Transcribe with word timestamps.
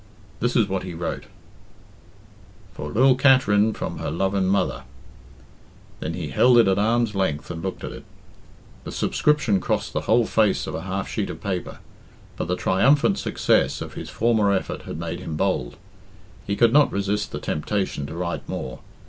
This 0.39 0.55
is 0.55 0.67
what 0.67 0.81
he 0.81 0.95
wrote 0.95 1.25
"For 2.73 2.89
lil 2.89 3.13
Katerin 3.15 3.71
from 3.75 3.99
her 3.99 4.09
Luvin 4.09 4.45
mother" 4.47 4.81
Then 5.99 6.15
he 6.15 6.29
held 6.29 6.57
it 6.57 6.67
at 6.67 6.79
arm's 6.79 7.13
length 7.13 7.51
and 7.51 7.61
looked 7.61 7.83
at 7.83 7.91
it. 7.91 8.03
The 8.83 8.91
subscription 8.91 9.59
crossed 9.59 9.93
the 9.93 10.07
whole 10.09 10.25
face 10.25 10.65
of 10.65 10.73
a 10.73 10.81
half 10.89 11.07
sheet 11.07 11.29
of 11.29 11.39
paper. 11.39 11.77
But 12.35 12.47
the 12.47 12.55
triumphant 12.55 13.19
success 13.19 13.79
of 13.79 13.93
his 13.93 14.09
former 14.09 14.51
effort 14.51 14.85
had 14.89 14.97
made 14.97 15.19
him 15.19 15.35
bold. 15.37 15.77
He 16.47 16.55
could 16.55 16.73
not 16.73 16.91
resist 16.91 17.31
the 17.31 17.37
temptation 17.39 18.07
to 18.07 18.15
write 18.15 18.49
more. 18.49 18.79